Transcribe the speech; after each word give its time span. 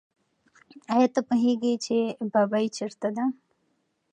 آیا 0.93 1.07
ته 1.15 1.21
پوهېږې 1.27 1.73
چې 1.85 1.97
ببۍ 2.31 2.65
چېرته 2.77 3.07
ده؟ 3.15 3.25